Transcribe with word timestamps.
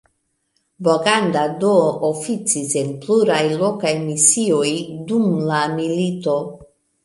Boganda 0.85 1.43
do 1.61 1.73
oficis 2.09 2.73
en 2.83 2.89
pluraj 3.05 3.43
lokaj 3.61 3.95
misioj 4.09 4.73
dum 5.13 5.33
la 5.53 5.63
milito. 5.79 6.39